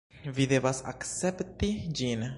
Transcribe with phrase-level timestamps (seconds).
[0.37, 2.29] Vi devas akcepti ĝin.